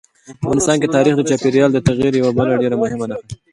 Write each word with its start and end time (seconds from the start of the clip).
افغانستان 0.43 0.77
کې 0.81 0.93
تاریخ 0.95 1.13
د 1.17 1.21
چاپېریال 1.29 1.69
د 1.73 1.79
تغیر 1.87 2.13
یوه 2.21 2.31
بله 2.37 2.53
ډېره 2.61 2.75
مهمه 2.83 3.05
نښه 3.11 3.17
ده. 3.29 3.35